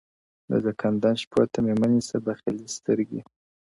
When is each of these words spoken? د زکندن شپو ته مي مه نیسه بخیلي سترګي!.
د 0.49 0.51
زکندن 0.65 1.15
شپو 1.21 1.41
ته 1.53 1.59
مي 1.65 1.73
مه 1.79 1.87
نیسه 1.93 2.17
بخیلي 2.25 2.67
سترګي!. 2.77 3.21